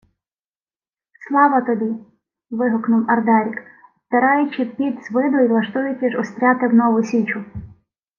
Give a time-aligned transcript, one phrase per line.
[1.27, 1.95] —Слава тобі!—
[2.51, 3.57] вигукнув Ардарік,
[4.03, 7.45] обтираючи піт із виду й лаштуючись устряти в нову січу.